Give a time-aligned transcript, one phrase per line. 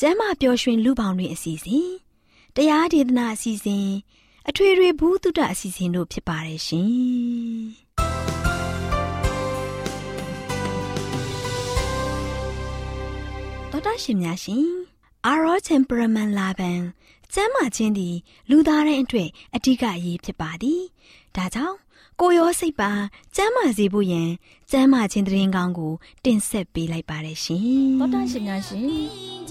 [0.00, 1.88] ကျမ်းမာပျော်ရွှင်လူပေါင်းတွင်အစီအစဉ်
[2.56, 3.88] တရားဒေသနာအစီအစဉ်
[4.48, 6.90] အထွေထွေဘုဒ္ဓအစီအစဉ်တို့ဖြစ်ပါတယ်ရှင်
[13.70, 14.68] တော်တာရှင်များရှင်
[15.26, 16.80] အာရော temperament လာပန်
[17.34, 18.16] ကျမ်းမာခြင်းသည်
[18.50, 20.82] လူသားတိုင်းအတွက်အဓိကအရေးဖြစ်ပါသည်
[21.36, 21.76] ဒါကြောင့်
[22.20, 22.90] ကိုရောစိတ်ပါ
[23.36, 24.28] ကျမ်းမာစေဖို့ယင်
[24.70, 25.92] ကျမ်းမာခြင်းတရင်ကောင်းကို
[26.24, 27.62] တင်ဆက်ပေးလိုက်ပါတယ်ရှင်။
[28.00, 28.86] သောတာရှင်များရှင်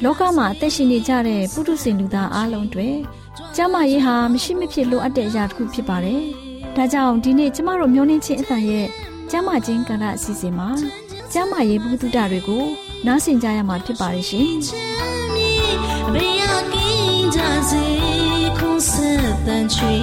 [0.03, 2.89] လောကမှာအသက်ရှင်နေကြတဲ့ပုထုဇဉ်လူသားအလုံးတွေ
[3.55, 6.21] ကျမ်းမာရေးဟာမရှိမဖြစ်လိုအပ်တဲ့အရာတစ်ခုဖြစ်ပါတယ်။
[6.75, 8.87] ဒါကြောင့်ဒီနေ့ကျမတို့မျှဝင့်ခြင်းအသံရဲ့
[9.31, 10.69] ကျမ်းမာခြင်းကဏ္ဍအစီအစဉ်မှာ
[11.33, 12.63] ကျမ်းမာရေးဘုဒ္ဓတွေကို
[13.05, 14.49] နားဆင်ကြရမှာဖြစ်ပါတယ်ရှင်။
[18.89, 19.93] ဆက်တန်ချီ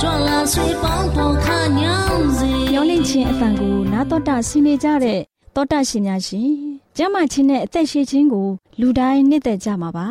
[0.00, 1.46] ကြွလာဆွေပေါင်းပေါ်ခ
[1.78, 5.20] ညောင်းစီရောင်းလင့်ခြင်းအတန်ကိုနာတော်တာဆင်းနေကြတဲ့
[5.54, 6.50] တောတာရှင်များရှင်
[6.96, 8.46] ကျမ်းမာခြင်းနဲ့အသက်ရှိခြင်းကို
[8.80, 10.08] လူတိုင်းနှစ်သက်ကြမှာပါ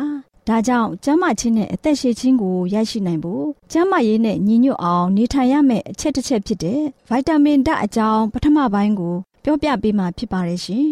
[0.48, 9.14] ဒါကြောင့်ကျမ်းမာခြင်းနဲ့အသက်ရှိခြင်းကိုရရှိနိုင်ဖို့ကျမ်းမာရေးနဲ့ညီညွတ်အောင်နေထိုင်ရမယ့်အချက်တစ်ချက်ဖြစ်တဲ့ဗိုက်တာမင်ဓာတ်အကြောင်းပထမပိုင်းကို
[9.44, 10.88] ပြောပြပေးမှာဖြစ်ပါတယ်ရှင်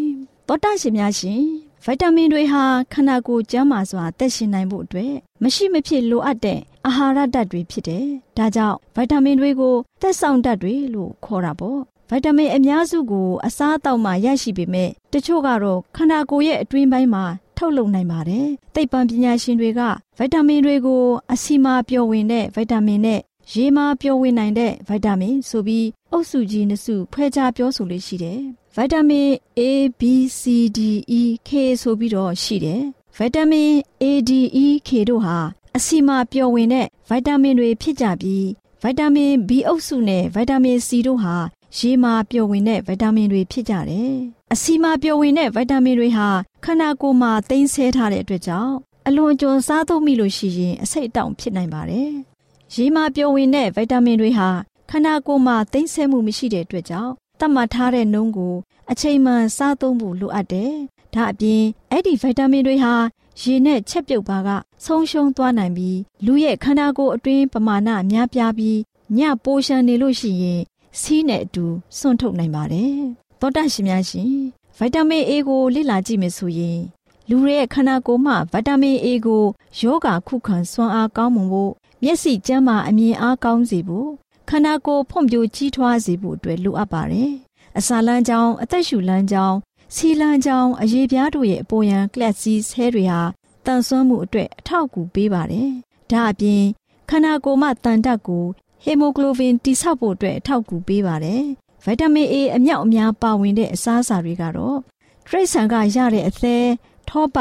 [0.49, 1.43] တောတာရှင်များရှင်
[1.87, 5.13] ဗိုက်တာမင်တွေဟာခန္ဓာကိုယ်ကျန်းမာစွာသက်ရှင်နိုင်ဖို့အတွက်
[5.43, 8.07] မရှိမဖြစ်လိုအပ်တဲ့အာဟာရဓာတ်တွေဖြစ်တယ်။
[8.39, 11.79] ဒါကြောင့်ဗိုက်တာမင်တွေကိုသက်ဆောင်ဓာတ်တွေလို့ခေါ်တာပေါ့။
[12.09, 17.25] ဗိုက်တာမင်အများစုကိုအစားအသောက်မှာရရှိပေမဲ့တချို့ကတော့ခန္ဓာကိုယ်ရဲ့အတွင်းပိုင်းမှာ
[17.57, 19.81] ထုတ်လုပ်နိုင်ပါတယ်။သိပ္ပံပညာရှင်တွေက
[20.19, 21.03] ဗိုက်တာမင်တွေကို
[21.33, 23.21] အဆီမာပျော်ဝင်တဲ့ဗိုက်တာမင်နဲ့
[23.53, 28.43] ရေမာပျော်ဝင်နိုင်တဲ့ဗိုက်တာမင်ဆိုပြီးအုပ်စုကြီးနှစ်စုဖွဲ့ခြားပြောဆိုလို့ရှိတယ်။
[28.77, 29.61] ဗိုက်တာမင် A
[30.01, 30.03] B
[30.41, 30.43] C
[30.79, 30.81] D
[31.21, 32.83] E K ဆိုပြီးတော့ရှိတယ်။
[33.17, 33.71] ဗိုက်တာမင်
[34.03, 34.31] A D
[34.65, 35.39] E K တို့ဟာ
[35.77, 38.47] အဆီမာပျော်ဝင်တဲ့ဗိုက်တာမင်တွေဖြစ်ကြပြီး
[38.83, 41.37] ဗိုက်တာမင် B အုပ်စုနဲ့ဗိုက်တာမင် C တို့ဟာ
[41.79, 44.13] ရေမာပျော်ဝင်တဲ့ဗိုက်တာမင်တွေဖြစ်ကြတယ်။
[44.53, 46.29] အဆီမာပျော်ဝင်တဲ့ဗိုက်တာမင်တွေဟာ
[46.65, 48.75] ခန္ဓာကိုယ်မှာသိမ်းဆည်းထားတဲ့အတွက်ကြောင့်
[49.07, 52.11] အလွန်ကျွံစားသုံးမိလို့ရှိရင်အဆိပ်အတောင့်ဖြစ်နိုင်ပါတယ်။
[52.75, 54.49] ရေမာပျော်ဝင်တဲ့ဗိုက်တာမင်တွေဟာ
[54.91, 58.55] ခန္ဓာကိုယ်မှာသိမ်းဆည်းမှုမရှိတဲ့အတွက်ကြောင့် တတ်မှတ်ထားတဲ့နှုန်းကို
[58.91, 60.73] အချိန်မှန်စားသုံးဖို့လိုအပ်တယ်။
[61.15, 62.95] ဒါအပြင်အဲ့ဒီဗိုက်တာမင်တွေဟာ
[63.41, 64.49] ရေနဲ့ချက်ပြုတ်ပါက
[64.85, 68.79] ဆုံးရှုံးသွားနိုင်ပြီးလူရဲ့ခန္ဓာကိုယ်အတွင်းပမာဏများပြားပြီး
[69.19, 70.61] ညပိုရှန်နေလို့ရှိရင်
[71.01, 71.67] စီးနဲ့အတူ
[71.99, 72.97] စွန့်ထုတ်နိုင်ပါတယ်။
[73.41, 74.33] သောတာရှင်များရှင်
[74.77, 76.81] ဗိုက်တာမင် A ကိုလေ့လာကြည့်မယ်ဆိုရင်
[77.29, 79.45] လူရဲ့ခန္ဓာကိုယ်မှာဗိုက်တာမင် A ကို
[79.79, 81.73] ယောဂခုခံစွမ်းအားကောင်းမွန်ဖို့
[82.03, 84.09] မျက်စိကျန်းမာအမြင်အားကောင်းစေဖို့
[84.49, 87.33] ခန္ဓာကိုယ်ဖွံ့ဖြိုးကြီးထွားစေဖို့အတွက်လိုအပ်ပါတယ်။
[87.79, 89.57] အစာလမ်းကြောင်းအသက်ရှူလမ်းကြောင်း
[89.95, 93.21] စီလန်းကြောင်အရေးပြားတို့ရဲ့အပေါ်ယံကလပ်စီဆဲတွေဟာ
[93.67, 95.71] တန်ဆွမ်းမှုအတွက်အထောက်အကူပေးပါတယ်။
[96.11, 96.63] ဒါအပြင်
[97.11, 98.45] ခန္ဓာကိုယ်မှတန်တက်ကို
[98.85, 101.43] ဟီမိုကလိုဗင်တိဆောက်ဖို့အတွက်အထောက်အကူပေးပါတယ်။
[101.85, 104.79] ဗိုက်တာမင် A အမြောက်အများပါဝင်တဲ့အစားအစာတွေကတော့
[105.27, 106.67] တရိတ်ဆန်ကရတဲ့အသေး
[107.09, 107.37] ထောပ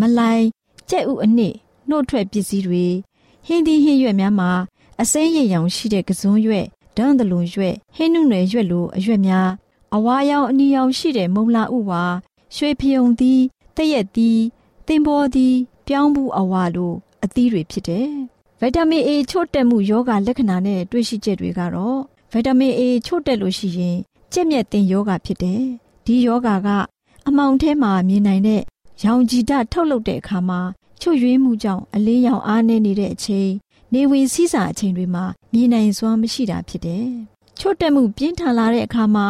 [0.00, 0.44] မလိုက်
[0.90, 1.54] ကြက်ဥအနစ်
[1.88, 2.84] နှုတ်ထွက်ပစ္စည်းတွေ
[3.46, 4.50] ဟင်းသီးဟင်းရွက်များမှာ
[5.02, 6.66] အစိမ်းရည်ရောင်ရှိတဲ့ကစွန်းရွက်
[6.96, 9.48] ဒန်းတလွန်ရွက်ဟင်းနုနယ်ရွက်လိုအရွက်များ
[9.94, 12.02] အဝါရောင်အနီရောင်ရှိတဲ့မုံလာဥဝါ
[12.56, 13.42] ရွှေဖယုံသီး
[13.76, 14.42] တရက်သီး
[14.86, 15.56] သင်္ဘောသီး
[15.86, 16.92] ပြောင်းဘူးအဝါလို
[17.24, 18.08] အသီးတွေဖြစ်တယ်။
[18.60, 21.98] ဗီတာမင် A ချို့တက်မှုယောဂလက္ခဏာနဲ့တွေ့ရှိချက်တွေကတော့
[22.32, 23.96] ဗီတာမင် A ချို့တက်လို့ရှိရင်
[24.32, 25.62] ကြက်မြက်တင်ယောဂဖြစ်တယ်။
[26.06, 26.68] ဒီယောဂက
[27.28, 28.62] အမောင်ထဲမှာမြင်နိုင်တဲ့
[29.04, 30.60] ရောင်ကြည်ဓာတ်ထုတ်လုပ်တဲ့အခါမှာ
[31.00, 33.50] ချွတ်ယွေးမှုကြောင့်အလေးရောင်အားနည်းနေတဲ့အချိန်
[33.92, 37.06] နေဝင်စည်းစာအချိန်တွေမှာမြင်နိုင်စွမ်းမရှိတာဖြစ်တယ်။
[37.58, 39.28] ချို့တက်မှုပြင်းထန်လာတဲ့အခါမှာ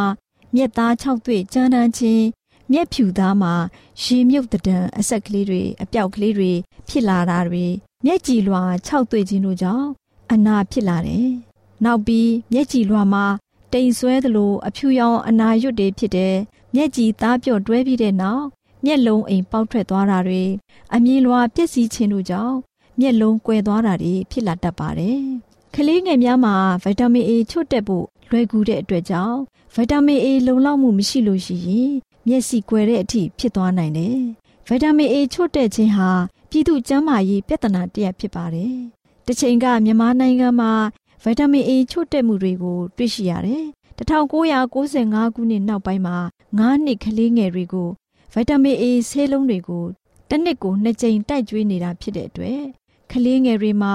[0.54, 2.24] မျက်သား၆သွေ့ကြမ်းတမ်းခြင်း
[2.72, 3.54] မျက်ဖြူသားမှာ
[4.02, 6.52] ရေမြုပ်တံအဆက်ကလေးတွေအပြောက်ကလေးတွေ
[6.88, 7.64] ဖြစ်လာတာတွေ
[8.04, 9.86] မျက်ကြည်လွှာ၆သွေ့ခြင်းတို့ကြောင့်
[10.32, 11.28] အနာဖြစ်လာတယ်။
[11.84, 13.24] နောက်ပြီးမျက်ကြည်လွှာမှာ
[13.72, 16.34] တိမ်ဆွဲသလိုအဖြူရောင်အနာရွတ်တွေဖြစ်တယ်။
[16.74, 18.44] မျက်ကြည်သားပြော့တွဲပြီးတဲ့နောက်
[18.84, 20.42] မျက်လုံးအိမ်ပေါက်ထွက်သွားတာတွေ
[20.94, 22.56] အမြင်လွာပျက်စီးခြင်းတို့ကြောင့်
[23.00, 25.20] မျက်လုံးကွယ်သွားတာတွေဖြစ်လာတတ်ပါတယ်။
[25.74, 29.38] ကလေးငယ်များမှာဗီတာမင် A ချွတ်တက်ဖို့လွယ်ကူတဲ့အတွက်ကြောင့်
[29.74, 31.92] ဗီတာမင် A လုံလောက်မှုမရှိလို့ရှိရင်
[32.26, 34.18] မျက်စိကွယ်တဲ့အထိဖြစ်သွားနိုင်တယ်။
[34.66, 36.10] ဗီတာမင် A ချွတ်တက်ခြင်းဟာ
[36.50, 38.74] ပြည်သူ့ကျန်းမာရေးပြဿနာတစ်ရပ်ဖြစ်ပါတယ်။
[39.26, 40.72] တစ်ချိန်ကမြန်မာနိုင်ငံမှာ
[41.22, 43.64] ဗီတာမင် A ချွတ်တက်မှုတွေကိုတွေ့ရှိရတယ်။
[43.98, 46.16] 1995ခုနှစ်နောက်ပိုင်းမှာ
[46.52, 47.88] 9နှစ်ကလေးငယ်တွေကို
[48.32, 49.84] ဗီတာမင် A ဆေးလုံးတွေကို
[50.30, 52.62] တစ်နှစ်ကိုနှစ်ကြိမ်တိုက်ကျွေးနေတာဖြစ်တဲ့အတွက်
[53.10, 53.94] ကလေးငယ်တွေမှာ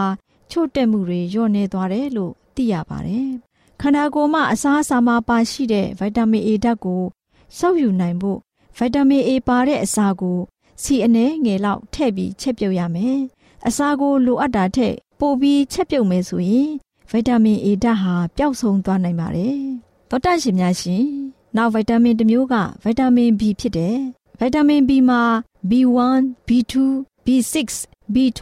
[0.51, 3.29] ချို့တက်မှုတွေလျော့နေသွားတယ်လို့သိရပါတယ်။
[3.81, 7.03] ခန္ဓာကိုယ်မှာအစားအစာမှာပါရှိတဲ့ဗီတာမင် A ဓာတ်ကို
[7.57, 8.39] စောက်ယူနိုင်ဖို့
[8.77, 10.39] ဗီတာမင် A ပါတဲ့အစာကို
[10.81, 13.17] စီအနှဲငယ်လောက်ထည့်ပြီးချက်ပြုတ်ရမယ်။
[13.67, 16.69] အစာကိုလိုအပ်တာထက်ပိုပြီးချက်ပြုတ်မယ်ဆိုရင်
[17.11, 19.59] ဗီတာမင် A ဓာတ်ဟာပျောက်ဆုံးသွားနိုင်ပါတယ်။
[20.09, 21.05] သောတရှင်များရှင်
[21.55, 23.97] နောက်ဗီတာမင်တစ်မျိုးကဗီတာမင် B ဖြစ်တယ်။
[24.39, 25.21] ဗီတာမင် B မှာ
[25.69, 26.73] B1, B2,
[27.25, 27.57] B6,
[28.13, 28.41] B12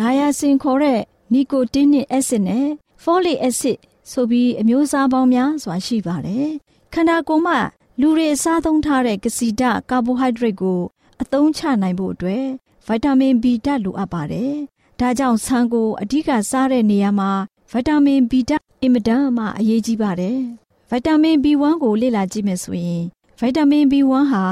[0.00, 1.00] နာယာစင်ခေါ်တဲ့
[1.32, 2.66] နီကိုတင်းနစ်အက်ဆစ်နဲ့
[3.02, 3.78] ဖောလီအက်ဆစ်
[4.10, 6.48] ဆိုပြီးအမျိုးအစားပေါင်းများစွာရှိပါတယ်။
[6.92, 7.58] ခန္ဓာကိုယ်မှာ
[8.00, 10.80] လူတွေအစားသုံးထားတဲ့ကစီဓာတ်ကာဘိုဟိုက်ဒရိတ်ကို
[11.22, 12.44] အသုံးချနိုင်ဖို့အတွက်
[12.86, 14.52] ဗီတာမင် B ဓာတ်လိုအပ်ပါတယ်။
[15.00, 17.30] ဒါကြောင့်ဆန်ကိုအဓိကစားတဲ့နေရာမှာ
[17.72, 20.38] ဗီတာမင် B ဓာတ်အင်မတန်မှအရေးကြီးပါတယ်။
[20.90, 23.02] ဗီတာမင် B1 ကိုလေ့လာကြည့်မယ်ဆိုရင်
[23.40, 24.44] ဗီတာမင် B1 ဟာ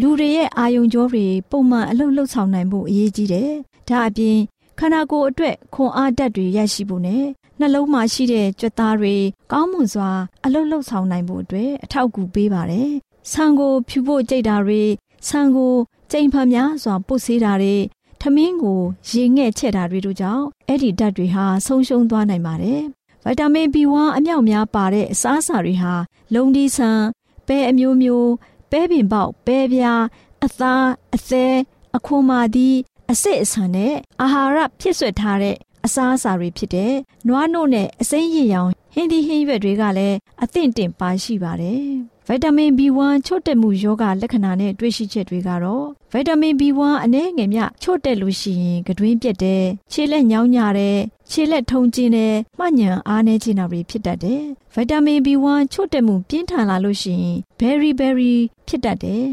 [0.00, 3.50] လူတွေရဲ့အာယုံကြောတွေပုံမှန်အလုပ်လုပ်ဆောင်နိုင်ဖို့အရေးကြီးတယ်။
[3.88, 4.38] ဒါအပြင်
[4.78, 7.24] ခန္ဓာကိုယ်အတွက်ခွန်အားဓာတ်တွေရရှိဖို့နဲ့
[7.60, 9.14] နှလုံးမှာရှိတဲ့ကြွက်သားတွေ
[9.52, 10.10] ကောင်းမွန်စွာ
[10.44, 12.90] အလုပ်လုပ်ဆောင်နိုင်ဖို့အတွက်အထောက်အကူပေးပါတယ်။
[13.32, 14.82] ဆံကိုဖြူဖို့ကြိတ်တာတွေ
[15.28, 15.74] ဆံကို
[16.12, 17.76] ကြိမ်ဖန်များစွာပုတ်ဆေးတာတွေ
[18.20, 18.80] ထမင်းကို
[19.10, 22.80] ရေငဲ့ချက်တာတွေတို့ကြောင့်အဲ့ဒီဓာတ်တွေဟာဆုံးရှုံးသွားနိုင်ပါတယ်။
[23.24, 25.94] ဗီတာမင် B1 အမြောက်များပါတဲ့အစားအစာတွေဟာ
[26.34, 27.00] လုံဒီဆန်
[27.46, 28.30] ပဲအမျိုးမျိုး
[28.70, 30.02] ပဲပင်ပေါက်ပဲပြား
[30.44, 31.54] အသားအသေး
[31.96, 32.76] အခွန်မာသီး
[33.12, 36.94] အစစ်အဆန်နဲ့အာဟာရဖြစ်ဆွတ်ထားတဲ့အစားအစာတွေဖြစ်တဲ့
[37.28, 41.84] နွားနို့နဲ့အစိမ်းရည်ရောင်ဟင်းသီးဟင်းရွက်တွေကလည်းအသင့်တင်ပါရှိပါတယ်။
[42.26, 49.62] ဗီတာမင် B1 ချို့တက်မှုယောဂလက္ခဏာနဲ့တွေ့ရှိချက်တွေကတော့ဗီတာမင် B1 အနည်းငယ်မြချို့တက်လို့ရှိရင်ကတွင်းပြက်တယ်၊
[49.92, 50.98] ခြေလက်ညောင်းညတဲ့
[51.30, 54.42] ခြေလက်ထုံကျင်းတဲ့မှညံအားနေခြင်းတွေဖြစ်တတ်တယ်။
[54.74, 58.34] ဗီတာမင် B1 ချို့တက်မှုပြင်းထန်လာလို့ရှိရင် berry berry
[58.68, 59.26] ဖြစ်တတ်တယ်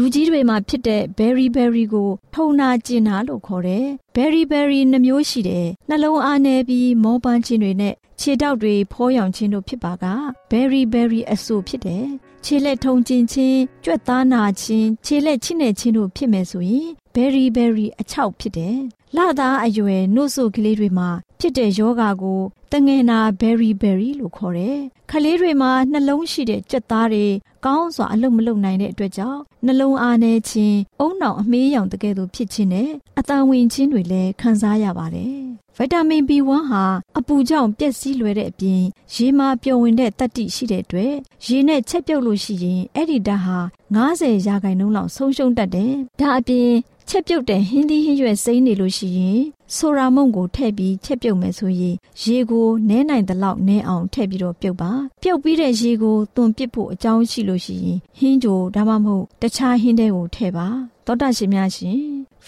[0.00, 3.86] လူကြီးတွေမှာဖြစ်တဲ့ berry berry ကိုထုံနာကျင်နာလို့ခေါ်တယ်။
[4.16, 10.04] berry berry နှမျိုးရှိတယ်။နှလုံးအားနည်းပြီးမောပန်းခြင်းတွေနဲ့ခြေထောက်တွေဖောရောင်ခြင်းတို့ဖြစ်ပါက
[10.50, 12.04] berry berry အဆိုဖြစ်တယ်။
[12.44, 18.78] ခြေလက်ထုံကျင်ခြင်း၊ကြွက်သားနာခြင်း၊ခြေလက်ချိနဲ့ခြင်းတို့ဖြစ်မယ်ဆိုရင် berry berry အချောက်ဖြစ်တယ်။
[19.16, 21.08] လသားအရွယ်နှုတ်ဆုကလေးတွေမှာ
[21.40, 22.40] ဖြစ်တဲ့ယောဂါကို
[22.72, 24.78] တငယ်နာ berry berry လို့ခေါ်တယ်။
[25.10, 27.26] ခလေးတွေမှာနှလုံးရှိတဲ့ကြက်သားတွေ
[27.64, 35.36] ကောင်းစွာအလုပ်မလုပ်နိုင်တဲ့အတွက်ကြောင့်နှလုံးအားနည်းခြင်း၊အုံနောင်အမေးရောင်တကယ်လို့ဖြစ်ခြင်းနဲ့အတန်ဝင်ခြင်းတွေလည်းခံစားရပါတယ်။
[35.76, 36.84] ဗီတာမင် B1 ဟာ
[37.18, 38.82] အပူကြောင့်ပျက်စီးလွယ်တဲ့အပြင်
[39.14, 41.12] ရေမှာပျော်ဝင်တဲ့တတ္တိရှိတဲ့အတွက်
[41.46, 43.58] ရေနဲ့ချက်ပြုတ်လို့ရှိရင်အဲ့ဒီဓာတ်ဟာ
[43.96, 46.70] 90ရာခိုင်နှုန်းလောက်ဆုံးရှုံးတတ်တယ်။ဒါအပြင်
[47.10, 49.40] ချက်ပြုတ်တဲ့ဟင်းသီးဟင်းရွက်စိမ့်နေလို့ရှိရင်
[49.76, 54.90] ဆိုရာမုန့်ကိုထည့်ပြီးချက်ပြုတ်မယ်ဆိုရင်ရေကိုနဲနိုင်သလောက်နဲအောင်ထည့်ပြီးတော့ပြုတ်ပါ
[55.22, 60.66] ပြုတ်ပြီးတဲ့ရေကိုသွန်ပစ်ဖို့အကြောင်းရှိလို့ရှိရင်ဟင်းကြိုဒါမှမဟုတ်တခြားဟင်းတွေကိုထည့်ပါ
[61.06, 62.00] သောတာရှင်များရှင်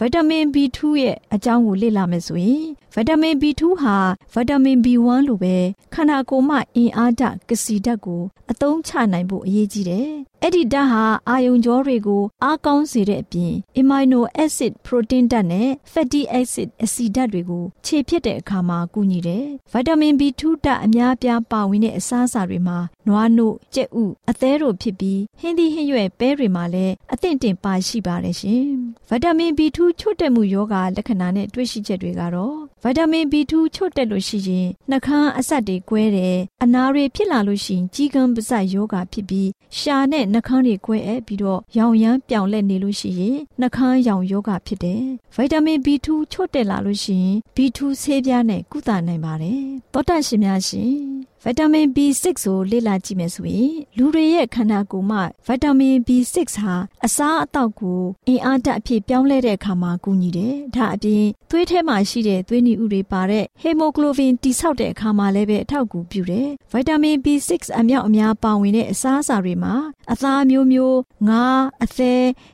[0.03, 2.65] ဗီတာမင် B2 ရဲ့အကြောင်းကိုလေ့လာမယ်ဆိုရင်
[2.95, 3.97] ဗီတာမင် B2 ဟာ
[4.35, 5.57] ဗီတာမင် B1 လိုပဲ
[5.95, 10.11] ခန္ဓာကိုယ်မှအင်အားဓာတ်ကစီဓာတ်ကိုအသုံးချနိုင်ဖို့အရေးကြီးတယ်။
[10.43, 23.99] အဲ့ဒီဓာတ်ဟာအာယုံကြောတွေကိုအားကောင်းစေတဲ့အပြင် amino acid protein ဓာတ်နဲ့ fatty acid အဆီဓာတ်တွေကိုခြေဖြစ်တဲ့အခါမှာကူညီတယ်။ဗီတာမင် B2 ဓာတ်အများပြားပါဝင်တဲ့အစားအစာတွေမှာနွားနို့၊ကြက်ဥ၊
[24.31, 28.65] အသဲတို့ဖြစ်ပြီးဟင်းသီးဟင်းရွက်ပဲတွေမှာလည်းအသင့်တင်ပါရှိပါတယ်ရှင်။
[29.09, 45.03] ဗီတာမင် B2 ချို့တက်မှုယောဂလက္ခဏာနဲ့တွေ့ရှိချက်တွေကတော့ဗီတာမင် B2 ချို့တက်လို့ရှိရင်နှာခမ်းအဆက်တွေကွဲတယ်။အနာတွေဖြစ်လာလို့ရှိရင်ကြီးကန်းပါးစပ်ယောဂဖြစ်ပြီးရှာနဲ့နှာခမ်းတွေကွဲအပ်ပြီးတော့ရောင်ရမ်းပြောင်လက်နေလို့ရှိရင်နှာခမ်းရောင်ယောဂဖြစ်တယ်။
[45.35, 50.95] ဗီတာမင် B2 ချို့တက်လာလို့ရှိရင် B2 ဆေးပြားနဲ့ကုသနိုင်ပါတယ်။သောတရှင်များရှင်
[51.45, 69.75] ဗီတာမင် B6 ကိုလေ့လာကြည့်မယ်ဆိုရင်လူတွေရဲ့ခန္ဓာကိုယ်မှာဗီတာမင် B6 ဟာအစားအသောက်ကိုအင်အားဓာတ်အဖြစ်ပြောင်းလဲတဲ့အခါမှာကူညီတယ်။ဒါအပြင်သွေးထဲမှာရှိတဲ့သွေးနီဥတွေပါတဲ့ဟီမိုကလိုဗင်တိဆောက်တဲ့အခါမှာလည်းပဲအထောက်အကူပြုတယ်။ဗီတာမင် B6 အမြောက်အများပါဝင်တဲ့အစားအစာတွေမှာ
[70.13, 72.13] အသားမျိုးမျိုးငါးအသဲ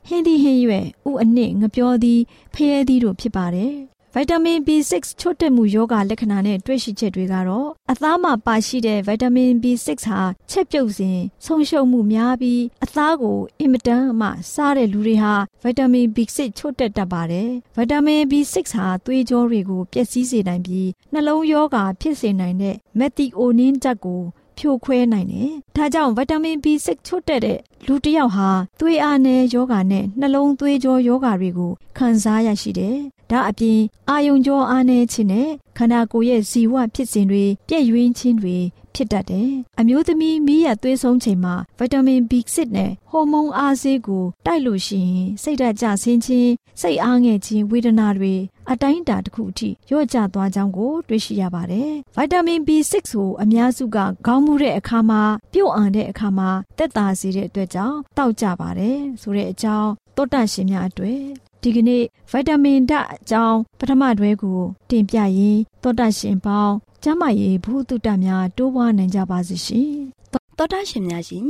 [0.09, 2.21] ဟင်းသီးဟင်းရွက်ဥအနစ်ငပြောသီး
[2.55, 3.75] ဖရဲသီးတို့ဖြစ်ပါတယ်။
[4.19, 10.21] ဗိုက်တာမင် B6 ချို့တက်မှုယောဂလက္ခဏာနဲ့တွေ့ရှိချက်တွေကတော့အသားမှာပါရှိတဲ့ဗိုက်တာမင် B6 ဟာ
[10.51, 24.23] ချက်ပြုတ်စဉ်ဆုံးရှုံးမှုများပြီးအသားကိုအင်မတန်မှစားတဲ့လူတွေဟာဗိုက်တာမင် B6 ချို့တက်တတ်ပါတယ်ဗိုက်တာမင် B6 ဟာသွေးကြောတွေကိုပျက်စီးစေနိုင်ပြီးနှလုံးယောဂါဖြစ်စေနိုင်တဲ့မက်သီအိုနင်းဓာတ်ကို
[24.59, 32.99] ဖြိုခွဲနိုင်တယ်။ဒါကြောင့်ဗီတာမင် B6 ချို့တဲ့တဲ့လူတစ်ယောက်ဟာသွေးအားနည်းယောဂါနဲ့နှလုံးသွေးကြောယောဂါတွေကိုခံစားရရှိတယ်။
[33.30, 38.56] ဒါအပြင်အာယုံကြောအားနည်းခြင်းနဲ့ခန္ဓာကိုယ်ရဲ့ဇီဝဖြစ်စဉ်တွေပြည့်ယွင်းခြင်းတွေ
[38.95, 48.35] ဖြစ်တတ်တယ်။အမျိုးသမီးမီးရသွေးဆုံးချိန်မှာဗီတာမင် B6 နဲ့ဟော်မုန်းအားဆေးကိုတိုက်လို့ရှိရင်စိတ်ဓာတ်ကျဆင်းခြင်းစိတ်အားငယ်ခြင်းဝေဒနာတွေ
[48.71, 61.23] အတိုင်းအတာတစ်ခုအထိလျော့ကျသွားကြောင်းကိုတွေ့ရှိရပါတယ်။ဗီတာမင် B6 ကိုအများစုကခေါင်းမူတဲ့အခါမှာပြုတ်အောင်တဲ့အခါမှာတက်တာစေတဲ့အတွက်ကြောင့်တောက်ကြပါတယ်ဆိုတဲ့အကြောင်းတောတရှင်များအတွက်
[61.67, 69.93] ဒီကနေ့ဗီတာမင်ဓာတ်အကြောင်းပထမတွဲကိုတင်ပြရင်းတောတရှင်ပေါင်းကျမ်းမာရေးဘုသူတ္တများတိုးပွားနိုင်ကြပါစေရှင်။
[70.59, 71.49] တောတရှင်များရှင်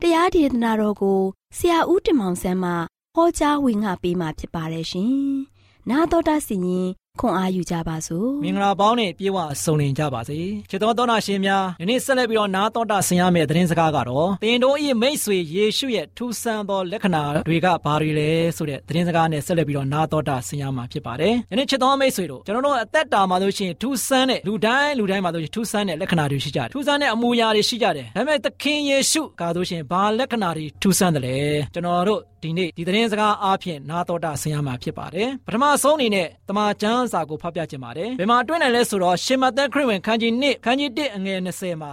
[0.00, 1.20] တရားဒေသနာတော်ကို
[1.56, 2.72] ဆရာဦးတင်မောင်ဆန်းမှ
[3.14, 5.12] ဟောကြားဝင်ငါပေးมาဖြစ်ပါတယ်ရှင်။
[5.90, 6.88] နာတော်တာစီရင်
[7.20, 10.38] ခွန်အားယူကြပါစို့မင်္ဂလာပေါင်းနဲ့ပြေဝဆုံလင်ကြပါစေ
[10.70, 31.36] ချစ်တော်သောနာရှင်များယနေ့ဆက်လက်ပြီးတော့နာတော်တာဆင်ရမယ့်သတင်းစကားကတော့တင်တို့၏မိတ်ဆွေယေရှုရဲ့ထူးဆန်းသောလက္ခဏာတွေကဘာတွေလဲဆိုတဲ့သတင်းစကားနဲ့ဆက်လက်ပြီးတော့နာတော်တာဆင်ရမှာဖြစ်ပါတယ်ယနေ့ချစ်တော်မိတ်ဆွေတို့ကျွန်တော်တို့အသက်တာမှာလို့ရှိရင်ထူးဆန်းတဲ့လူတိုင်းလူတိုင်းမှာလို့ရှိရင်ထူးဆန်းတဲ့လက္ခဏာတွေရှိကြတယ်ထူးဆန်းတဲ့အမူအရာတွေရှိကြတယ်ဒါပေမဲ့သခင်ယေရှုကားလို့ရှိရင်ဘာလက္ခဏာတွေထူးဆန်းတယ်လဲ
[31.74, 41.92] ကျွန်တော်တို့ဒီနေ့ဒီသတင်းစကားအားဖြင့်နာတော်တာဆင်ရမှာဖြစ်ပါတယ်ပထမဆုံးအနေနဲ့တမန်ကျမ်းစာကိုဖတ်ပြခြင်းပါတယ်ဘယ်မှာတွေ့နိုင်လဲဆိုတော့ရှင်မသက်ခရစ်ဝင်ခန်းကြီး1ခန်းကြီး1အငယ်20မှာ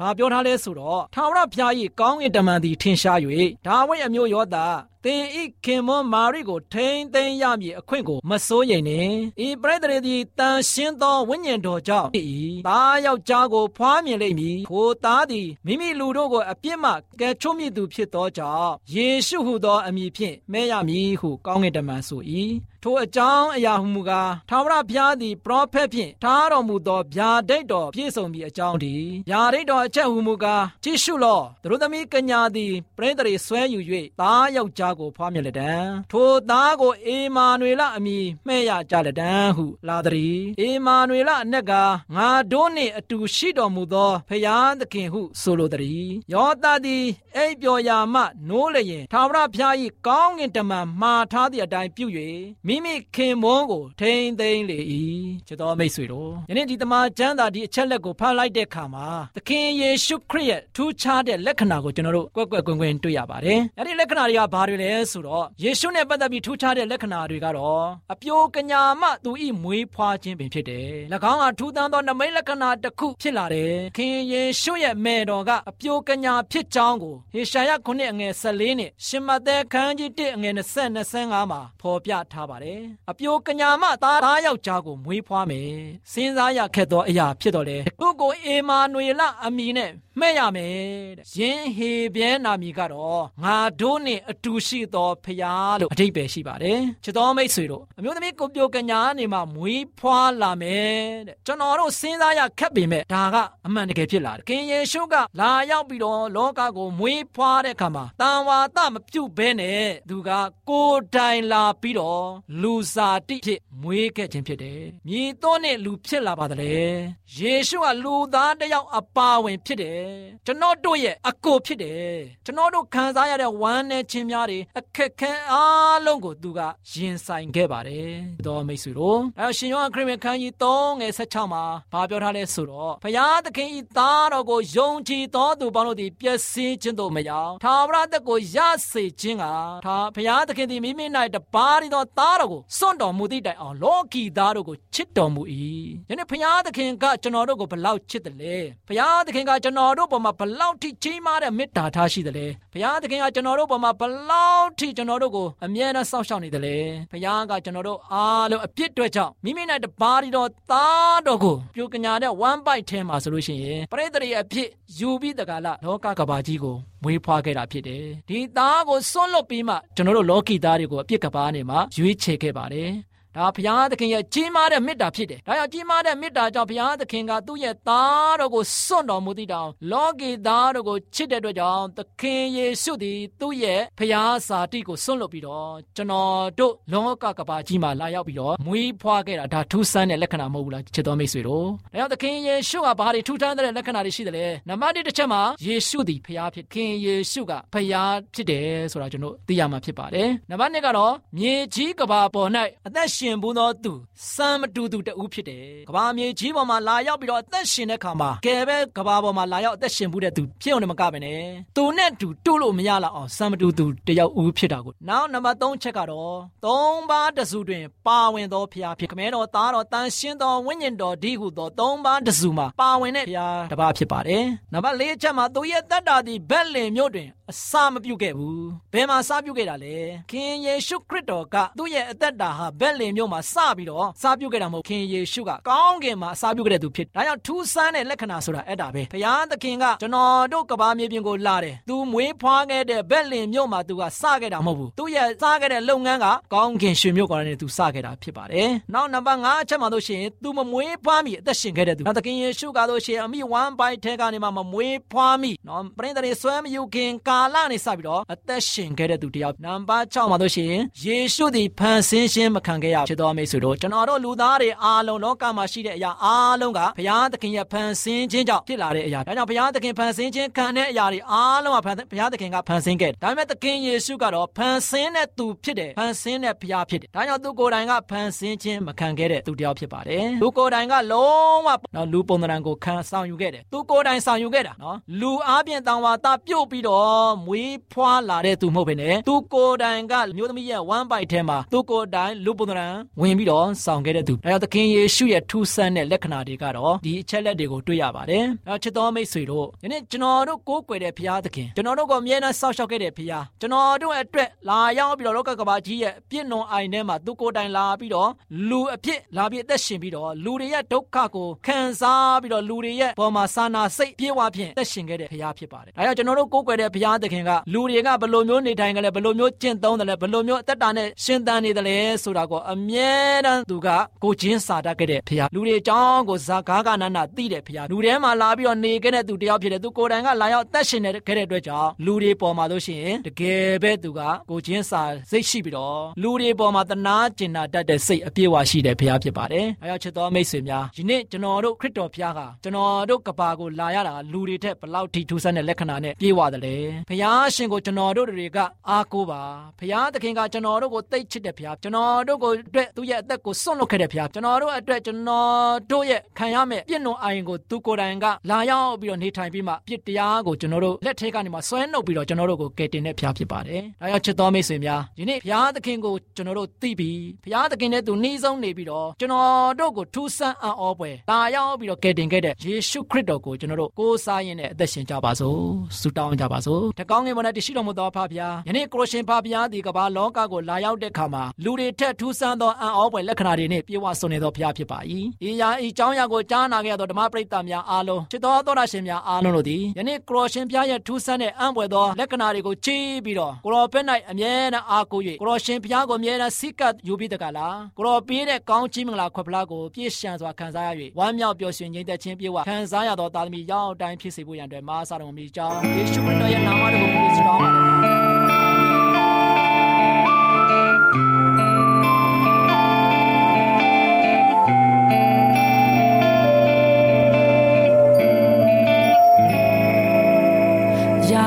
[0.00, 3.18] ဘာပြောထားလဲဆိုတော့ထာဝရဘုရား၏ကောင်းကင်တမန်သည်ထင်ရှား၍
[3.66, 22.22] ဒါဝိအမျိုးယောသား သင်ဤခင်မွန်မာရိကိုထိမ့်သိမ်းရမည်အခွင့်ကိုမစိုးရိမ်နှင့်ဤပရိသရေသည်တန်ရှင်းသောဝိညာဉ်တော်ကြောင့်ဤသားယောက်ျားကိုဖွားမြင်လိမ့်မည်ကိုသားသည်မိမိလူတို့ကိုအပြစ်မှကယ်ချွတ်မြစ်သူဖြစ်သောကြောင့်ယေရှုဟုသောအမည်ဖြင့်မဲရမည်ဟုကောင်းကင်တမန်ဆို၏
[22.82, 28.94] ထိုအကြောင်းအရာဟုမူကားထာဝရဘုရားသည်ပရောဖက်ဖြင့်ထားတော်မူသောဗျာဒိတ်တော်ပြည့်စုံပြီးအကြောင်းဒီ
[29.28, 33.80] ဗျာဒိတ်တော်အချက်ဟုမူကားကြည့်ရှုလောသူတို့သမီးကညာသည်ပရိသရေဆွဲယူ၍
[34.20, 35.72] သားယောက်ျားကိုဖွားမြင်လက်တံ
[36.12, 41.72] ထိုသားကိုအေမာနွေလအမည်မှဲ့ရကြလက်တံဟုလာသည်အေမာနွေလအနက်က
[42.16, 47.04] ငါတို့နှင့်အတူရှိတော်မူသောဖျားသခင်ဟုဆိုလိုသည်ယောသသည်
[47.36, 49.74] အိပ်ပျော်ရာမှနိုးလျင်ထာဝရဘုရား၏
[50.06, 52.06] ကောင်းကင်တမန်မှားထားသည့်အတိုင်းပြု၍
[52.66, 54.78] မိမိခင်မွန်းကိုထိမ့်သိမ့်လေ၏
[55.46, 70.88] ချစ်တော်မိတ်ဆွေတို့ယနေ့ဒီတမန်ကျမ်းစာဒီအချက်လက်ကိုဖတ်လိုက်တဲ့အခါမှာသခင်ယေရှုခရစ်ရဲ့ထူးခြားတဲ့လက္ခဏာကိုကျွန်တော်တို့ကွက်ကွက်ကွင်းကွင်းတွေ့ရပါတယ်အဲ့ဒီလက္ခဏာတွေကဘာတွေလဲဆိုတော့ယေရှုနဲ့ပတ်သက်ပြီးထူးခြားတဲ့လက္ခဏာတွေကတော့အပြိုကညာမှသူဤမွေးဖွားခြင်းပင်ဖြစ်တယ်၎
[71.32, 85.70] င်းကထူးဆန်းသောနမိတ်လက္ခဏာတစ်ခုဖြစ်လာတယ်ခင်ယေရှုရဲ့မယ်တော်ကအပြိုကညာဖြစ်ကြောင်းကိုဟေရှာယ9အငယ်14နဲ့ရှင်မသက်ခန်းကြီး1အငယ်20 25မှာဖော်ပြထားပါတယ်အပြိုကညာမသားသားယောက်ျားကိုမွေးဖွားမယ်
[86.12, 89.90] စဉ်းစားရခက်သောအရာဖြစ်တော်လေသူ့ကိုအေမာနွေလအမည်နဲ့
[90.20, 90.74] မှဲ့ရမယ်
[91.18, 100.96] တဲ့ယင်းဟေပြဲနာမည်ကတော့ငါတို့နဲ့အတူရှိသောဖျားလို့အဓိပ္ပာယ်ရှိပါတယ်ချစ်တော်မိတ်ဆွေတို့အမျိုးသမီးကိုပြိုကညာနေမှာမွေးဖွားလာမယ်
[101.26, 110.30] တဲ့ကျွန်တော်တို့စဉ်းစားရခက်ပေမဲ့ဒါကအမှန်တကယ်ဖြစ်လာတယ်ခင်ယေရှုကလာရောက်ပြီးတော့လောကကိုမွေးဖွားတဲ့အခါမှာတန်ဝါသမပြုတ်ဘဲနဲ့သူက
[110.68, 112.26] ကိုယ်တိုင်လာပြီးတော့
[112.62, 116.92] လူစားတိဖြစ်မွေးခဲ့ခြင်းဖြစ်တယ်။မြေသွန်းနဲ့လူဖြစ်လာပါတယ်။
[117.38, 120.06] ယေရှုကလူသားတစ်ယောက်အပါဝင်ဖြစ်တယ်။
[120.46, 126.60] ကျွန်တော်တို့ရဲ့အကိုဖြစ်တယ်။ကျွန်တော်တို့ခံစားရတဲ့ဝမ်းနဲ့ခြင်းများတွေအခက်ခဲအားလုံးကိုသူက
[126.92, 128.12] ရင်ဆိုင်ခဲ့ပါတယ်။
[128.46, 138.58] တော်မိတ်ဆွေတို့အဲရှင်ယောဟန်ခရစ်ဝင်ခန်းကြီး3ငယ်16မှာဘာပြောထားလဲဆိုတော့ဖျားသခင်ဤသားတော်ကိုယုံကြည်တော်သူပေါင်းတို့သည်ပျက်စီးခြင်းတို့မရောက်ထာဝရသက်ကိုရ
[138.90, 139.44] စေခြင်းက
[139.86, 145.42] ထာဖျားသခင်သည်မိမိ၌တပါးသောသားတော်ကိုစွန့်တော်မူသည့်တိုင်အောင်လောကီသားတို့ကိုချစ်တော်မူ၏
[146.08, 148.56] ယနေ့ဖျားသခင်ကကျွန်တော်တို့ကိုဘလောက်ချစ်တယ်လဲ
[148.88, 154.45] ဖျားသခင်ကကျွန်တော်တို့ပေါ်မှာဘလောက်ထိကြီးမားတဲ့မေတ္တာထားရှိတယ်လဲဖျားသခင်ကကျွန်တော်တို့ပေါ်မှာဘလောက်
[154.78, 156.76] ထိကျွန်တော်တို့ကိုအမြဲတမ်းစောင့်ရှောက်နေတယ်လဲ
[157.12, 172.90] ဖျားကကျွန်တော်တို့အားလုံးအပြစ်တွေကြောင့်မိမိနဲ့တပါးတော်သားတော်ကိုပြုကညာတဲ့ one bite ထဲမှာဆိုလို့ရှိရင်ပရိသတ်ရဲ့အဖြစ်ယူပြီးတကလားလောကကဘာကြီးကိုမွေးဖွားခဲ့တာဖြစ်တယ်ဒီသားကိုစွန့်လွတ်ပြီးမှကျွန်တော်တို့လောကီသားတွေကိုအပြစ်ကပားနေမှာရွေးချယ်ခဲ့ပါတယ်
[173.38, 202.50] ဒါဘုရားသခင်ရဲ့ကြီးမားတဲ့မေတ္တာဖြစ်တယ်ဒါကြောင့်ကြီးမားတဲ့မေတ္တာကြောင့်ဘုရားသခင်ကသူ့ရဲ့သားတော်ကိုစွန့်တော်မူသည့်တောင်လောကီသားတော်ကိုချစ်တဲ့အတွက်ကြောင့်သခင်ယေရှုသည်သူ့ရဲ့ဘုရားစာတိကိုစွန့်လွတ်ပြီးတော့ကျွန်တော်တို့လောကကဘာကြီးမှာလာရောက်ပြီးတော့မွေးဖွားခဲ့တာဒါထူးဆန်းတဲ့လက္ခဏာမဟုတ်ဘူးလားချစ်တော်မိတ်ဆွေတို့ဒါကြောင့်သခင်ယေရှုကဘာတွေထူးထမ်းတဲ့လက္ခဏာတွေရှိတယ်လဲနံပါတ်1တစ်ချက်မှာယေရှုသည်ဘုရားဖြစ်ခင်ယေရှုကဘုရားဖြစ်တယ်ဆိုတာကျွန်တော်သိရမှာဖြစ်ပါတယ်နံပါတ်2ကတော့မြေကြီးကဘာပေါ်၌
[202.86, 203.92] အသက်ရှင်ဘူးသောသူ
[204.34, 211.40] စံမတူသူတဦးဖြစ်တယ်ကဘာမြေကြီးပေါ်မှာလာရောက်ပြီးတော့အသက်ရှင်တဲ့ခါမှာကယ်ပဲကဘာပေါ်မှာလာရောက်အသက်ရှင်ဘူးတဲ့သူဖြစ်အောင်လည်းမကပဲနဲ့
[211.76, 229.96] သူနဲ့တူတူလို့မရလောက်အောင်စံမတူသူတယောက်ဦးဖြစ်တာကိုနောက်နံပါတ်3ချက်ကတော့သုံးပါးတစုတွင် ပါဝင်သောဖျားဖြစ်ခမဲတော်သားတော်တန်ရှင်းသောဝိညာဉ်တော်ဒီဟုသောသုံးပါးတစုမှာပါဝင်တဲ့ဖျားတစ်ပါးဖြစ်ပါတယ်နံပါတ်4ချက်မှာသူရဲ့တတ္တာသည်ဘက်လင်မြို့တွင်အစာမပြုတ်ခဲ့ဘူးဘယ်မှာစာပြုတ်ခဲ့တာလဲ
[230.30, 292.85] ခင်ယေရှုခရစ်တော်ကသူ့ရဲ့အသက်တာဟာဘက်လင်မြို့မှာစပြီးတော့စာပြုတ်ခဲ့တာမဟုတ်ခင်ယေရှုကကောင်းကင်မှာစာပြုတ်ခဲ့တဲ့သူဖြစ်ဒါကြောင့်ထူးဆန်းတဲ့လက္ခဏာဆိုတာအဲ့ဒါပဲဘုရားသခင်ကကျွန်တော်တို့ကဘာမြေပြင်ကိုလာတယ်သူမွေးဖွားခဲ့တဲ့ဘက်လင်မြို့မှာသူကစခဲ့တာမဟုတ်ဘူးသူရဲ့စခဲ့တဲ့လုပ်ငန်းကကောင်းကင်ရွှေမြို့ကော်နဲ့သူစခဲ့တာဖြစ်ပါတယ်နောက်နံပါတ်5အချက်မှာတို့ရှိရင်သူမမွေးဖွားမီအသက်ရှင်ခဲ့တဲ့သူနောက်သခင်ယေရှုကတို့ရှိရင်အမိ1 byte ထဲကနေမှမမွေးဖွားမီနော်ပရိသတ်တွေဆွဲမယူခင်ကာလနေစပြီးတော့အသက်ရှင်ခဲ့တဲ့သူတယောက်နံပါတ်6မှာတို့ရှိရင်ယေရှုသည်ဖန်ဆင်းခြင်းမခံခဲ့ရဖြစ်တော်မိတ်ဆွေတို့ကျွန်တော်တို့လူသားတွေအားလုံးလောကမှာရှိတဲ့အရာအားလုံးကဘုရားသခင်ရဲ့ဖန်ဆင်းခြင်းကြောင့်ဖြစ်လာတဲ့အရာဒါကြောင့်ဘုရားသခင်ဖန်ဆင်းခြင်းခံတဲ့အရာတွေအားလုံးကဘုရားသခင်ကဖန်ဆင်းခဲ့ဒါပေမဲ့သခင်ယေရှုကတော့ဖန်ဆင်းတဲ့သူဖြစ်တယ်ဖန်ဆင်းတဲ့ဘုရားဖြစ်တယ်ဒါကြောင့်သူကိုယ်တိုင်ကဖန်ဆင်းခြင်းမခံခဲ့တဲ့သူတယောက်ဖြစ်ပါတယ်သူကိုယ်တိုင်ကလုံးဝနော်လူပုံသဏ္ဍာန်ကိုခံဆောင်ယူခဲ့တယ်သူကိုယ်တိုင်ဆောင်ယူခဲ့တာနော်လူအားဖြင့်တန်ဝါသားပြုတ်ပြီးတော့မွေးဖွားလာတဲ့သူမဟုတ်ဘဲနဲ့သူကိုယ်တိုင်ကမျိုးသမီးရဲ့ one bite ထဲမှာသူကိုယ်တိုင်လူပုံသဏ္ဍာန်
[293.20, 308.30] ဝင်ပြီးတော့ဆောင်ခဲ့တဲ့သူဒါကြောင့်သခင်ယေရှုရဲ့ထူးဆန်းတဲ့လက္ခဏာတွေကတော့ဒီအချက်လက်တွေကိုတွေ့ရပါတယ်အဲချစ်တော်မိတ်ဆွေတို့ဒီနေ့ကျွန်တော်တို့ကိုးကွယ်တဲ့ဘုရားသခင်ကျွန်တော်တို့ကိုအမြဲတမ်းစောင့်ရှောက်ခဲ့တဲ့ဘုရားကျွန်တော်တို့အတွက်လာရောက်ပြီးတော့လောကကမ္ဘာကြီးရဲ့ပြည့်နှုံအိုင်ထဲမှာသူကိုယ်တိုင်လာပြီးတော့
[308.68, 323.12] လူအဖြစ်လာပြီးအသက်ရှင်ပြီးတော့လူတွေရဲ့ဒုက္ခကိုခံစားပြီးတော့လူတွေရဲ့ပေါ်မှာစာနာစိတ်ပြေဝဖြင့်သက်ရှင်ခဲ့တဲ့ဘုရားဖြစ်ပါတယ်ဒါကြောင့်ကျွန်တော်တို့ကိုးကွယ်တဲ့ဘုရားသခင်ကလူတွေကဘယ်လိုမျိုးနေထိုင်ကြလဲဘယ်လိုမျိုးကျင့်သုံးတယ်လဲဘယ်လိုမျိုးအသက်တာနဲ့ရှင်သန်နေတယ်လဲဆိုတာကိုအမြဲ
[323.46, 323.88] တမ်းသူက
[324.22, 346.76] ကိုချင်းစာတတ်ခဲ့တဲ့ဘုရားလူတွေအကြောင်းကိုဇာကားကနန္နာသိတဲ့ဘုရားလူထဲမှာလာပြီးတော့နေခဲ့တဲ့သူတယောက်ဖြစ်တယ်သူကိုယ်တိုင်ကလာရောက်သက်ရှင်နေခဲ့တဲ့အတွက်ကြောင့်လူတွေပေါ်မှာလို့ရှိရင်တကယ်ပဲသူကကိုချင်းစာစိတ်ရှိပြီးတော့လူတွေပေါ်မှာတနာကျင်နာတတ်တဲ့စိတ်အပြည့်အဝရှိတဲ့ဘုရားဖြစ်ပါတယ်အဲကြောင့်ချစ်တော်မိတ်ဆွေများယနေ့ကျွန်တော်တို့ခရစ်တော်ဘုရားကကျွန်တော်တို့ကဘာကိုလာရတာလူတွေထက်ဘလောက်ထိထူးဆန်းတဲ့လက္ခဏာနဲ့ပြေဝတယ်လေ
[347.08, 348.58] ဘုရားရှင်ကိုကျွန်တော်တို့တွေက
[348.88, 349.42] အားကိုးပါ
[349.78, 355.50] ဘုရားသခင်ကကျွန်တော်တို့ကိုသိချစ်တဲ့ဘုရားကျွန်တော်တို့ကိုအတွက်သူ့ရဲ့အသက်ကိုစွန့်လွတ်ခဲ့တဲ့ဘုရားကျွန်တော်တို့အတွက်ကျွန်တော်
[355.90, 375.60] တို့ရဲ့ခံရမယ့်ပြည့်နှုံအိုင်ကိုသူကိုယ်တိုင်ကလာရောက်ပြီးတော့နေထိုင်ပြီးမှပြစ်တရားကိုကျွန်တော်တို့လက်ထဲကနေမှဆွဲနှုတ်ပြီးတော့ကျွန်တော်တို့ကိုကယ်တင်တဲ့ဘုရားဖြစ်ပါတယ်။ဒါကြောင့်ချစ်တော်မိတ်ဆွေများယနေ့ဘုရားသခင်ကိုကျွန်တော်တို့သိပြီးဘုရားသခင်နဲ့သူနှီးဆုံးနေပြီးတော့ကျွန်တော်တို့ကိုထူးဆန်းအံ့ဩပွဲလာရောက်ပြီးတော့ကယ်တင်ခဲ့တဲ့ယေရှုခရစ်တော်ကိုကျွန်တော်တို့ကိုးစားရင်းနဲ့အသက်ရှင်ကြပါစို့။
[376.00, 384.98] ဆုတောင်းကြပါစို့။တကောင်းငယ်ပေါ်နဲ့တရှိတော်မူသောဖဖရားယနေ့ကိုရရှင်ဖဖရားဒီကမ္ဘာလောကကိုလာရောက်တဲ့အခါမှာလူတွေထက်ထူးဆန်းမ်းသောအံ့ဩဖွယ်လက္ခဏာတွေနှင့်ပြေဝဆုံနေသောဘုရားဖြစ်ပါ၏
[385.48, 408.35] ဤရာဤကြောင်းရာကိုကြားနာခဲ့သောဓမ္မပရိသတ်များအားလုံးချစ်တော်သောတာရှင်များအားလုံးတို့သည်ယနေ့ကရောရှင်ဘုရားရဲ့ထူးဆန်းတဲ့အံ့ဖွယ်သောလက္ခဏာတွေကိုချီးပြီးတော့ကရောဘက်၌အမြဲတမ်းအားကိုး၍ကရောရှင်ဘုရားကိုအမြဲတမ်းစိတ်ကပ်ယူပြီးတကလားကရောပေးတဲ့ကောင်းချီးမင်္ဂလာခွက်ဖလားကိုပြည့်ရှံစွာခံစားရ၍ဝမ်းမြောက်ပျော်ရွှင်ခြင်းတခြင်းပြေဝခံစားရသောသာသမီရောက်တိုင်းဖြစ်စေဖို့ရန်အတွက်မားစာတော်မူကြောင်းယေရှုခရစ်တော်ရဲ့နာမတော်ကိုပူဇော်ပါ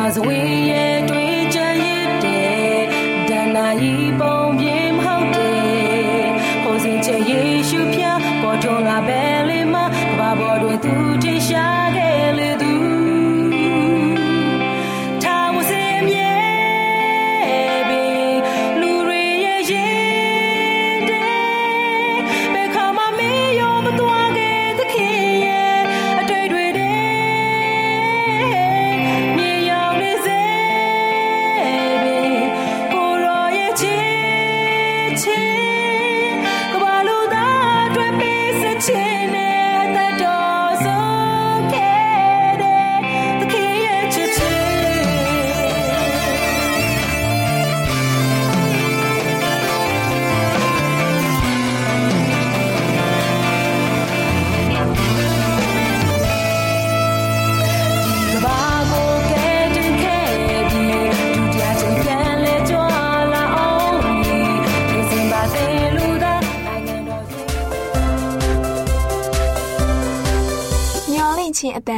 [0.10, 1.38] ရာဇဝေရဲ့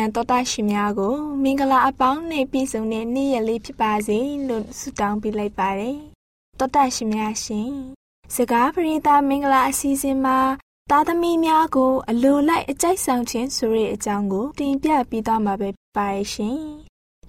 [0.03, 5.97] န်တော်တာရှင်များကို မင်္ဂလာအပေါင်းနဲ့ပြည့်စုံတဲ့နေ့ရက်လေးဖြစ်ပါစေလို့ဆုတောင်းပေးလိုက်ပါတယ်
[6.59, 7.71] တော်တာရှင်များရှင်
[8.35, 10.39] စကားပရိသတ်မင်္ဂလာအစီအစဉ်မှာ
[10.89, 16.59] သားသမီးများကို အလိုလိုက်အကြိုက်ဆောင်ခြင်းဆိုတဲ့အကြောင်းကို တင်ပြပေးသွားမှာပဲဖြစ်ပါရဲ့ရှင်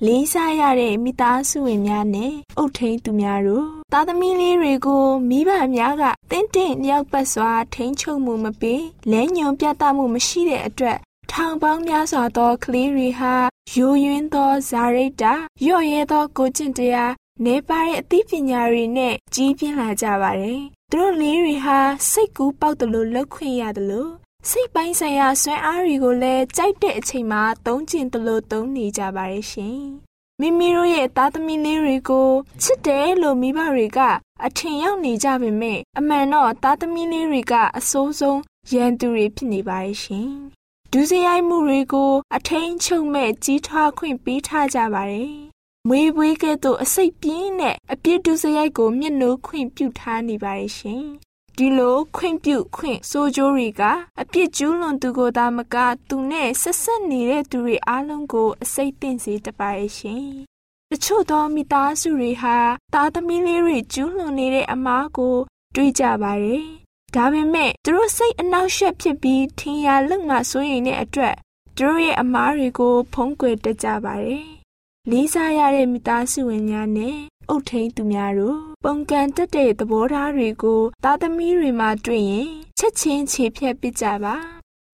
[0.06, 8.82] လေးစားရတဲ့မိသားစုဝင်များနဲ့အုတ်ထိန်သူများတို့သားသမီးလေးတွေကိုမိဘများကတင်းတင်းလျောက်ပတ်စွာထိန်းချုပ်မှုမပေး
[9.12, 10.98] လဲညုံပြတ်မှုမရှိတဲ့အတွက်
[11.34, 13.34] ထောင်ပေါင်းများစွာသောကလေးတွေဟာ
[13.74, 15.24] ယိုယွင်းသောဇာရိတ္တ
[15.66, 17.12] ရော့ရဲသောကိုကျင့်တရား
[17.44, 21.78] နေပါတဲ့အသိပညာတွေနဲ့ကြီးပြင်းလာကြပါတယ်။သူတို့လေးတွေဟာ
[22.10, 24.10] စိတ်ကူးပေါက်တယ်လို့လှုပ်ခွင့်ရတယ်လို့
[24.48, 29.80] စိတ်ပိုင်းဆိုင်ရာဆွဲအားတွေကိုလည်းကြိုက်တဲ့အချိန်မှာသုံးကျင်တယ်လို့သုံးနေကြပါတယ်ရှင်။
[30.40, 32.28] မိမိတို့ရဲ့သားသမီးလေးတွေကို
[32.62, 33.98] ချစ်တယ်လို့မိဘတွေက
[34.44, 38.40] အထင်ရောက်နေကြပေမဲ့အမှန်တော့သားသမီးလေးတွေကအဆိုးဆုံး
[38.72, 40.32] ရန်သူတွေဖြစ်နေပါရဲ့ရှင်။
[40.94, 45.32] ဒုစရိုက်မှုတွေကို အထိန်ချုပ်မဲ့ကြီးထွားခွင့်ပေးထားကြပါတယ်။
[45.88, 51.04] မွေးပွေးကဲ့သို့အစိတ်ပြင်းတဲ့အပြစ်ဒုစရိုက်ကိုမျက်နှိုးခွင့်ပြုထားနေပါရဲ့ရှင်။
[51.56, 53.82] ဒီလိုခွင့်ပြုခွင့်ဆိုကြိုးတွေက
[54.20, 55.76] အပြစ်ကျူးလွန်သူကိုသာမက
[56.08, 60.24] သူနဲ့ဆက်ဆက်နေတဲ့သူတွေအားလုံးကိုအစိတ်သင့်စေတပါရဲ့ရှင်။
[60.90, 62.56] တချို့သောမိသားစုတွေဟာ
[62.94, 65.36] သားသမီးလေးတွေကျူးလွန်နေတဲ့အမားကို
[65.74, 66.64] တွေးကြပါတယ်။
[67.14, 71.36] ဒါပေမဲ့သူတို့စိတ်အနှောက်အယှက်ဖြစ်ပြီးထင်ရလုံမှဆိုရင်တဲ့အတွက်
[71.76, 74.46] သူတို့ရဲ့အမားတွေကို ဖုံးကွယ်တတ်ကြပါတယ်။
[75.10, 77.16] လေးစားရတဲ့မိသားစုဝင်များနဲ့
[77.48, 82.48] အုတ်ထိန်သူများတို့ပုံကန်တက်တဲ့သဘောထားတွေကိုသားသမီးတွေမှာတွေ့ရင်
[82.78, 84.34] ချက်ချင်းခြေဖြတ်ပစ်ကြပါ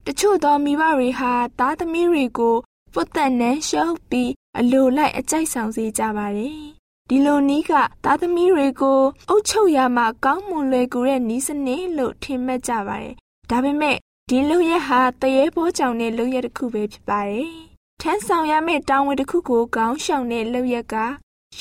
[0.06, 2.56] တချို့သောမိဘတွေဟာသားသမီးတွေကို
[2.94, 6.77] ပုတ်တက်နှန်းရှုပ်ပြီးအလိုလိုက်အကြိုက်ဆောင်စေကြပါတယ်
[7.08, 7.72] ဒီလိုနီးက
[8.04, 13.14] သားသမီးတွေကိုအုပ်ချုပ်ရမှာကောင်းမွန်လွယ်ကူတဲ့နီးစနစ်လို့ထင်မှတ်ကြပါတယ်
[13.50, 13.96] ဒါပေမဲ့
[14.28, 17.50] ဒီလူရက်ဟာတရေဘောကြောင်တဲ့လူရက်တစ်ခုပဲဖြစ်ပါတယ်
[18.00, 20.94] ထမ်းဆောင်ရမယ့်တာဝန်တစ်ခုကိုကောင်းရှောင်တဲ့လူရက်က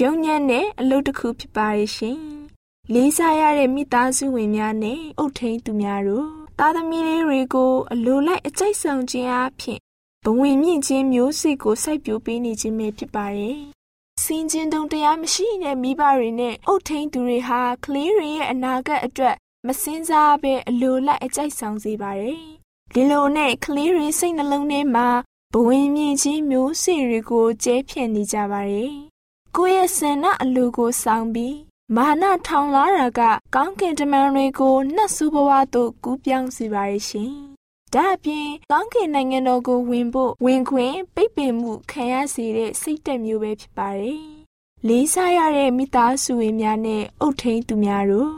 [0.02, 2.18] ရုံညံ့တဲ့အလုပ်တစ်ခုဖြစ်ပါရဲ့ရှင်။
[2.94, 6.28] လေးစားရတဲ့မိသားစုဝင်များနဲ့အုတ်ထိန်သူများတို့
[6.60, 9.80] သားသမီးလေးတွေကိုအလိုလိုက်အကြိုက်ဆောင်ခြင်းအပြင်
[10.26, 13.58] ဘဝင်မြင့်ခြင်းမျိုးစိတ်ကိုစိုက်ပျိုးပေးနေခြင်းပဲဖြစ်ပါရဲ့။
[14.24, 19.36] စင်ကျင်တုံတရားမရှိတဲ့မိဘတွေနဲ့အုတ်ထိန်သူတွေဟာကလေးတွေရဲ့အနာဂတ်အတွက်
[19.68, 22.40] မစင်စားဘဲအလိုလိုက်အကြိုက်ဆောင်စေပါတယ်။
[22.94, 25.08] ဒီလိုနဲ့ကလေးတွေစိတ်နှလုံးထဲမှာ
[25.54, 28.92] ဘဝင်မြင့်ခြင်းမျိုးစိတ်တွေကိုကျဲဖြန့်နေကြပါတယ်။
[29.56, 31.56] ကိုယ့်ရဲ့ဆန္ဒအလိုကိုဆောင်ပြီး
[31.96, 33.22] မာနထောင်လာတာက
[33.56, 37.34] ကောင်းကင်တမန်တွေကိုနှက်ဆူဘဝသို့ကူးပြောင်းစေပါရဲ့ရှင်။
[37.94, 44.22] ဒါအပြင်ကောင်းကင်နိုင်ငံတော်ကိုဝင်ဖို့ဝင်ခွင့်ပိတ်ပင်မှုခံရစေတဲ့စိတ်တက်မျိုးပဲဖြစ်ပါတယ်။
[44.88, 48.32] လေးစားရတဲ့မိသားစုဝင်များနဲ့အုတ်ထိန်သူများတို့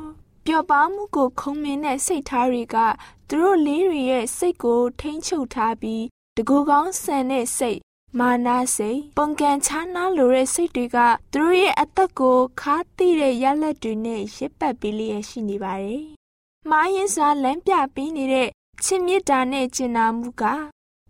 [0.45, 2.77] ပျော်ပါမှုကိုခုံမင်းတဲ့စိတ်ထားတွေက
[3.29, 6.03] သူတို့လေးတွေရဲ့စိတ်ကိုထိမ့်ချုပ်ထားပြီး
[6.37, 7.79] တကူကောင်းဆန်တဲ့စိတ်
[8.19, 10.97] မာနာစိတ်ပုံကန်ချားနာလိုတဲ့စိတ်တွေက
[11.33, 16.03] သူတို့ရဲ့အသက်ကိုခါသိတဲ့ရလက်တွေနဲ့ရစ်ပတ်ပြီးလျက်ရှိနေပါတယ်။
[16.69, 18.49] မားရင်စာလမ်းပြပေးနေတဲ့
[18.83, 20.43] ချစ်မြတ်တာနဲ့ကျင်နာမှုက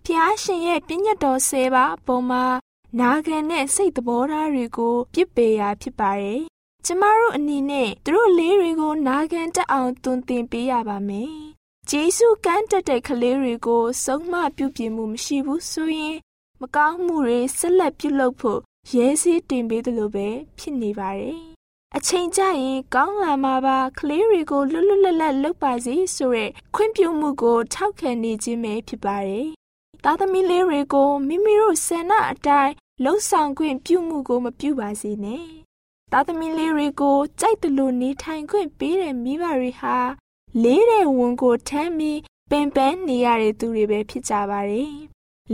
[0.06, 2.44] ဖျားရှင်ရဲ့ပြည့်ညတ်တော်ဆယ်ပါအပေါ်မှာ
[3.00, 6.42] နာခံတဲ့စိတ်သဘောထားတွေကိုပြစ်ပယ်ရာဖြစ်ပါတယ်။
[6.86, 11.34] ကျမတို့အနေနဲ့သူတို့လေးတွေကိုနာခံတတ်အောင်သွန်သင်ပေးရပါမယ်။
[11.90, 16.18] ဂျေစုကမ်းတက်တဲ့ကလေးတွေကိုဆုံးမပြုပြင်မှုမရှိဘူးဆိုရင်
[16.62, 18.60] မကောင်းမှုတွေဆက်လက်ပြုလုပ်ဖို့
[18.96, 20.28] ရဲစည်းတင်ပေးသလိုပဲ
[20.58, 21.40] ဖြစ်နေပါတယ်။
[21.98, 29.48] အချိန်ကျရင်ကောင်းလာမှာပါကလေးတွေကိုလွတ်လွတ်လပ်လပ်လုပ်ပါစေဆိုတဲ့ခွင့်ပြုမှုကိုထောက်ခံနေခြင်းပဲဖြစ်ပါတယ်။
[30.04, 32.74] သားသမီးလေးတွေကိုမိမိတို့ဆန္ဒအတိုင်း
[33.04, 35.46] လှုပ်ဆောင်ခွင့်ပြုမှုကိုမပြုပါစေနဲ့။
[36.12, 39.98] သားသမီးလေးတွေကိုကြိုက်တယ်လို့နေထိုင်ခွင့်ပေးတဲ့မိဘတွေဟာ
[40.64, 42.20] လေးတဲ့ဝန်ကိုထမ်းပြီး
[42.52, 44.94] ပင်ပန်းနေရတဲ့သူတွေပဲဖြစ်ကြပါတယ်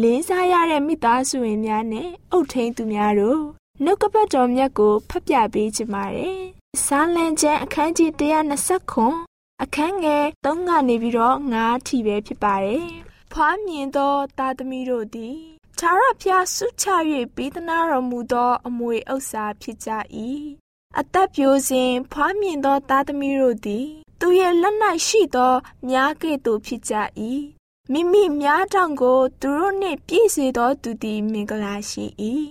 [0.01, 3.41] လေးစားရတဲ့မိသားစုဝင်များနဲ့အုတ်ထိန်သူများတို့
[3.83, 6.39] နှုတ်ကပတ်တော်မြတ်ကိုဖတ်ပြပေးကြပါရယ်။
[6.85, 8.11] စာလံကျမ်းအခန်းကြီး
[8.51, 9.15] 120ခွန်
[9.63, 12.85] အခန်းငယ်3ကနေပြီးတော့9ထိပဲဖြစ်ပါတယ်။
[13.31, 15.35] ဖွားမြင်သောသားသမီးတို့သည်
[15.79, 16.85] သာရဖျားဆုချ၍
[17.35, 19.89] ပေးသနာတော်မူသော အမွေဥစ္စာဖြစ်ကြ၏။
[20.99, 23.85] အသက်ပြိုစဉ်ဖွားမြင်သောသားသမီးတို့သည်
[24.19, 24.75] သူရဲ့လက်၌
[25.07, 25.53] ရှိသော
[25.88, 26.93] မြားကဲ့သို့ဖြစ်ကြ၏
[27.91, 32.05] မိမိများတောင်ကို သူတို့နှင့်ပြည့်စေသောသူသည်မင်္ဂလာရှိ၏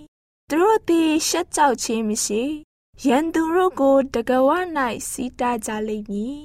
[0.50, 2.42] သူတို့သည်ရှက်ကြောက်ခြင်းမရှိ
[3.06, 4.48] ရန်သူတို့ကိုတကဝ၌
[5.10, 6.42] စီးတားကြလိမ့်မည်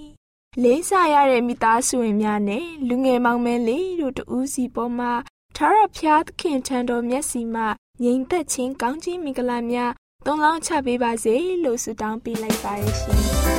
[0.63, 5.11] လေးစားရတဲ့မိသားစုဝင်များနဲ့လူငယ်မောင်မဲလေးတို့တူးစီပေါ်မှာ
[5.55, 7.63] ထာရဖျားသခင်ထံတော်မျက်စီမှ
[8.03, 9.91] ငြိမ်သက်ခြင်းကောင်းခြင်းမင်္ဂလာများ
[10.25, 13.58] သုံးလောင်းချပေးပါစေလို့ဆုတောင်းပေးလိုက်ပါရရှင်ချင်း